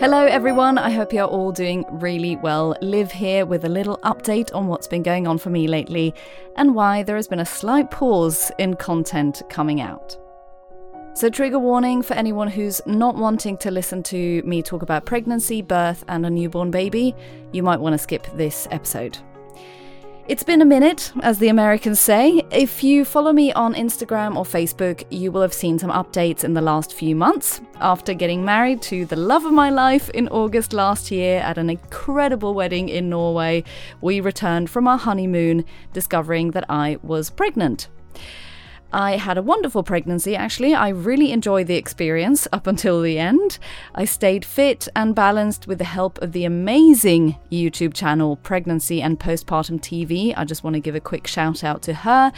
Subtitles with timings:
[0.00, 0.78] Hello, everyone.
[0.78, 2.76] I hope you're all doing really well.
[2.80, 6.14] Liv here with a little update on what's been going on for me lately
[6.54, 10.16] and why there has been a slight pause in content coming out.
[11.14, 15.62] So, trigger warning for anyone who's not wanting to listen to me talk about pregnancy,
[15.62, 17.12] birth, and a newborn baby,
[17.50, 19.18] you might want to skip this episode.
[20.28, 22.42] It's been a minute, as the Americans say.
[22.50, 26.52] If you follow me on Instagram or Facebook, you will have seen some updates in
[26.52, 27.62] the last few months.
[27.80, 31.70] After getting married to the love of my life in August last year at an
[31.70, 33.64] incredible wedding in Norway,
[34.02, 35.64] we returned from our honeymoon
[35.94, 37.88] discovering that I was pregnant.
[38.92, 40.74] I had a wonderful pregnancy, actually.
[40.74, 43.58] I really enjoyed the experience up until the end.
[43.94, 49.20] I stayed fit and balanced with the help of the amazing YouTube channel Pregnancy and
[49.20, 50.32] Postpartum TV.
[50.36, 52.32] I just want to give a quick shout out to her,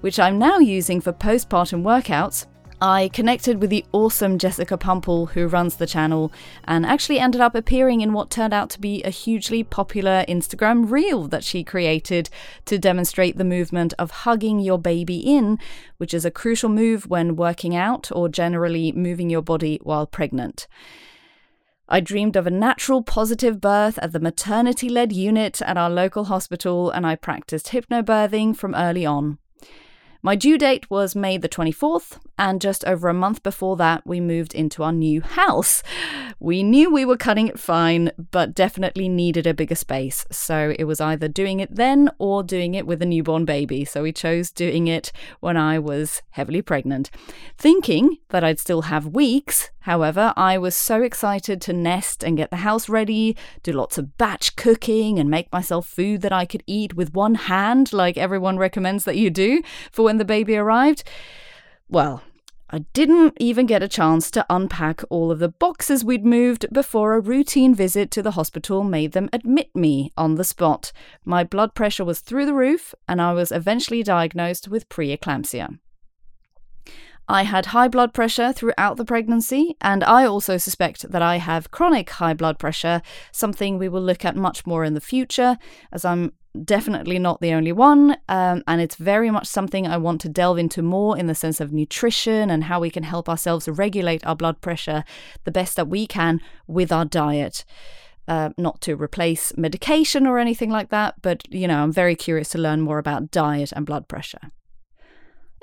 [0.00, 2.46] which I'm now using for postpartum workouts.
[2.80, 6.30] I connected with the awesome Jessica Pumple, who runs the channel,
[6.64, 10.90] and actually ended up appearing in what turned out to be a hugely popular Instagram
[10.90, 12.28] reel that she created
[12.66, 15.58] to demonstrate the movement of hugging your baby in,
[15.96, 20.66] which is a crucial move when working out or generally moving your body while pregnant.
[21.88, 26.24] I dreamed of a natural positive birth at the maternity led unit at our local
[26.24, 29.38] hospital, and I practiced hypnobirthing from early on.
[30.26, 34.18] My due date was May the 24th, and just over a month before that, we
[34.20, 35.84] moved into our new house.
[36.40, 40.82] We knew we were cutting it fine, but definitely needed a bigger space, so it
[40.82, 43.84] was either doing it then or doing it with a newborn baby.
[43.84, 47.08] So we chose doing it when I was heavily pregnant.
[47.56, 52.50] Thinking that I'd still have weeks, however, I was so excited to nest and get
[52.50, 56.64] the house ready, do lots of batch cooking, and make myself food that I could
[56.66, 61.04] eat with one hand, like everyone recommends that you do for when the baby arrived.
[61.88, 62.22] Well,
[62.68, 67.14] I didn't even get a chance to unpack all of the boxes we'd moved before
[67.14, 70.90] a routine visit to the hospital made them admit me on the spot.
[71.24, 75.78] My blood pressure was through the roof, and I was eventually diagnosed with preeclampsia.
[77.28, 81.70] I had high blood pressure throughout the pregnancy, and I also suspect that I have
[81.70, 85.58] chronic high blood pressure, something we will look at much more in the future,
[85.92, 86.32] as I'm
[86.64, 88.16] definitely not the only one.
[88.28, 91.60] Um, and it's very much something I want to delve into more in the sense
[91.60, 95.04] of nutrition and how we can help ourselves regulate our blood pressure
[95.44, 97.64] the best that we can with our diet.
[98.28, 102.48] Uh, not to replace medication or anything like that, but you know, I'm very curious
[102.50, 104.50] to learn more about diet and blood pressure.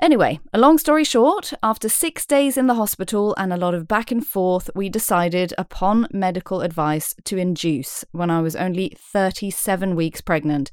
[0.00, 3.86] Anyway, a long story short, after six days in the hospital and a lot of
[3.86, 9.94] back and forth, we decided, upon medical advice, to induce when I was only 37
[9.94, 10.70] weeks pregnant.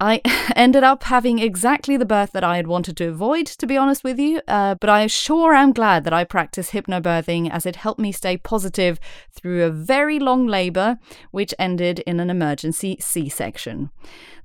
[0.00, 0.20] I
[0.56, 4.02] ended up having exactly the birth that I had wanted to avoid, to be honest
[4.02, 8.00] with you, uh, but I sure am glad that I practiced hypnobirthing as it helped
[8.00, 8.98] me stay positive
[9.32, 10.98] through a very long labour,
[11.30, 13.90] which ended in an emergency C section.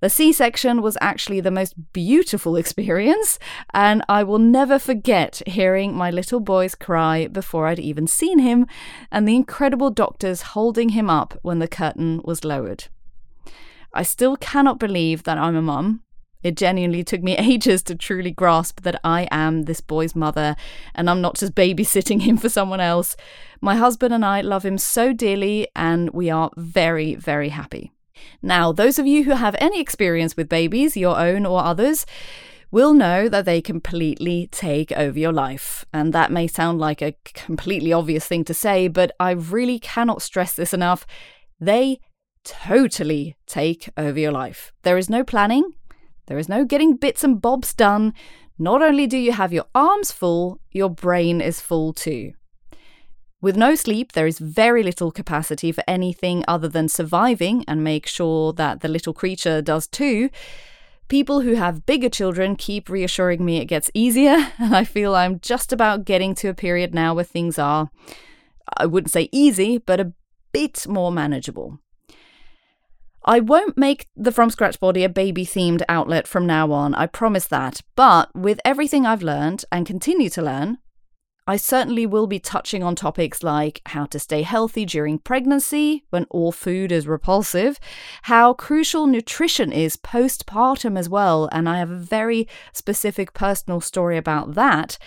[0.02, 3.40] The C section was actually the most beautiful experience,
[3.74, 8.68] and I will never forget hearing my little boy's cry before I'd even seen him,
[9.12, 12.86] and the incredible doctors holding him up when the curtain was lowered.
[13.94, 16.04] I still cannot believe that I'm a mum.
[16.42, 20.56] It genuinely took me ages to truly grasp that I am this boy's mother
[20.96, 23.16] and I'm not just babysitting him for someone else.
[23.62, 27.92] My husband and I love him so dearly and we are very, very happy.
[28.42, 32.06] Now, those of you who have any experience with babies, your own or others,
[32.72, 35.86] will know that they completely take over your life.
[35.94, 40.22] And that may sound like a completely obvious thing to say, but I really cannot
[40.22, 41.08] stress this enough.
[41.60, 42.00] They
[42.44, 44.72] totally take over your life.
[44.84, 45.74] There is no planning,
[46.28, 48.14] there is no getting bits and bobs done.
[48.58, 52.34] Not only do you have your arms full, your brain is full too.
[53.42, 58.06] With no sleep, there is very little capacity for anything other than surviving and make
[58.06, 60.30] sure that the little creature does too.
[61.08, 65.40] People who have bigger children keep reassuring me it gets easier, and I feel I'm
[65.40, 67.90] just about getting to a period now where things are,
[68.78, 70.14] I wouldn't say easy, but a
[70.52, 71.80] bit more manageable.
[73.26, 77.06] I won't make the From Scratch Body a baby themed outlet from now on, I
[77.06, 77.82] promise that.
[77.96, 80.78] But with everything I've learned and continue to learn,
[81.50, 86.28] I certainly will be touching on topics like how to stay healthy during pregnancy when
[86.30, 87.80] all food is repulsive,
[88.24, 94.16] how crucial nutrition is postpartum as well, and I have a very specific personal story
[94.16, 95.00] about that,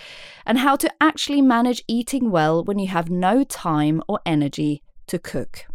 [0.44, 5.20] and how to actually manage eating well when you have no time or energy to
[5.20, 5.66] cook.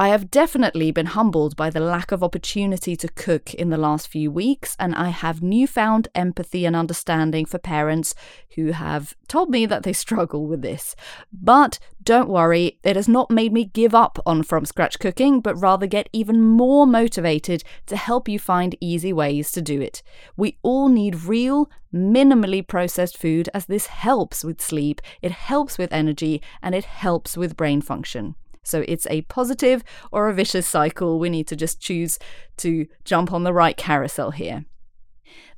[0.00, 4.06] I have definitely been humbled by the lack of opportunity to cook in the last
[4.06, 8.14] few weeks, and I have newfound empathy and understanding for parents
[8.54, 10.94] who have told me that they struggle with this.
[11.32, 15.60] But don't worry, it has not made me give up on from scratch cooking, but
[15.60, 20.04] rather get even more motivated to help you find easy ways to do it.
[20.36, 25.92] We all need real, minimally processed food as this helps with sleep, it helps with
[25.92, 28.36] energy, and it helps with brain function.
[28.68, 29.82] So it's a positive
[30.12, 31.18] or a vicious cycle.
[31.18, 32.18] We need to just choose
[32.58, 34.64] to jump on the right carousel here.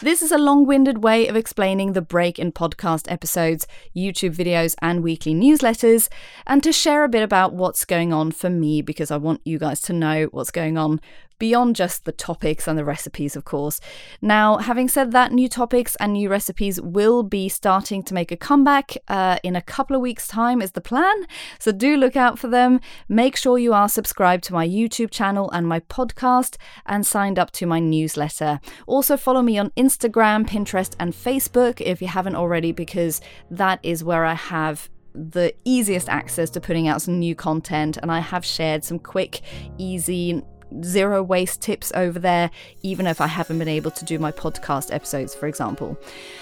[0.01, 4.75] This is a long winded way of explaining the break in podcast episodes, YouTube videos,
[4.81, 6.09] and weekly newsletters,
[6.47, 9.59] and to share a bit about what's going on for me because I want you
[9.59, 11.01] guys to know what's going on
[11.41, 13.81] beyond just the topics and the recipes, of course.
[14.23, 18.37] Now, having said that, new topics and new recipes will be starting to make a
[18.37, 21.27] comeback uh, in a couple of weeks' time, is the plan.
[21.59, 22.79] So do look out for them.
[23.09, 26.57] Make sure you are subscribed to my YouTube channel and my podcast
[26.87, 28.61] and signed up to my newsletter.
[28.87, 33.21] Also, follow me on Instagram, Pinterest, and Facebook if you haven't already, because
[33.51, 38.13] that is where I have the easiest access to putting out some new content and
[38.13, 39.41] I have shared some quick,
[39.79, 40.43] easy,
[40.83, 42.51] zero waste tips over there,
[42.83, 45.99] even if I haven't been able to do my podcast episodes, for example.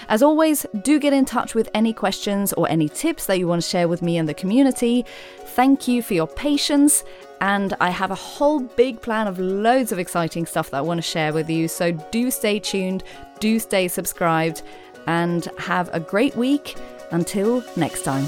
[0.08, 3.62] As always, do get in touch with any questions or any tips that you want
[3.62, 5.04] to share with me and the community.
[5.40, 7.04] Thank you for your patience.
[7.40, 10.98] And I have a whole big plan of loads of exciting stuff that I want
[10.98, 11.68] to share with you.
[11.68, 13.04] So do stay tuned,
[13.38, 14.62] do stay subscribed,
[15.06, 16.76] and have a great week.
[17.10, 18.26] Until next time.